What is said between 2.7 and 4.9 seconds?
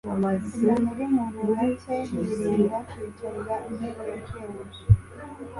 kwicarira intebe ya shebuja,